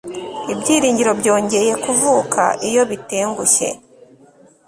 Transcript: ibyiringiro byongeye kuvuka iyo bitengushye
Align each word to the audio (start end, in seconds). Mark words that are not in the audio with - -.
ibyiringiro 0.53 1.11
byongeye 1.19 1.71
kuvuka 1.83 2.41
iyo 2.67 2.81
bitengushye 2.89 3.69